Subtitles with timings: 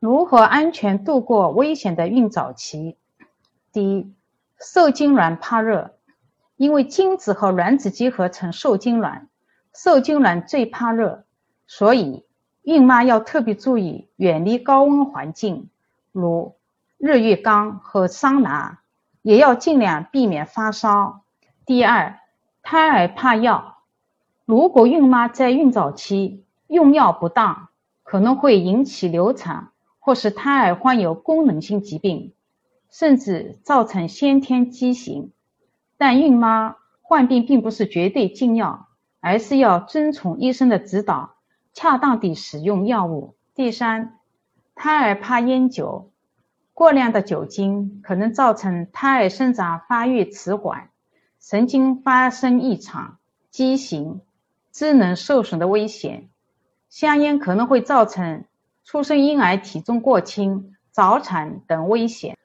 [0.00, 2.96] 如何安全度过危险的孕早期？
[3.72, 4.12] 第一，
[4.56, 5.90] 受精卵怕热，
[6.56, 9.28] 因为精子和卵子结合成受精卵，
[9.74, 11.24] 受精卵最怕热，
[11.66, 12.24] 所以
[12.62, 15.68] 孕妈要特别注意远离高温环境，
[16.12, 16.54] 如
[16.96, 18.78] 日浴缸和桑拿，
[19.22, 21.22] 也要尽量避免发烧。
[21.66, 22.20] 第二，
[22.62, 23.78] 胎儿怕药。
[24.44, 27.68] 如果孕妈在孕早期用药不当，
[28.04, 29.70] 可能会引起流产，
[30.08, 32.32] 或是胎儿患有功能性疾病，
[32.88, 35.32] 甚至造成先天畸形。
[35.98, 38.88] 但孕妈患病并不是绝对禁药，
[39.20, 41.34] 而是要遵从医生的指导，
[41.74, 43.34] 恰当地使用药物。
[43.54, 44.18] 第三，
[44.74, 46.10] 胎儿怕烟酒，
[46.72, 50.88] 过量的酒精可能造成胎儿生长发育迟缓，
[51.38, 53.18] 神经发生异常，
[53.50, 54.22] 畸形。
[54.72, 56.30] 智能受损的危险，
[56.88, 58.46] 香烟可能会造成
[58.90, 62.38] 出生婴儿体重过轻、早产等危险。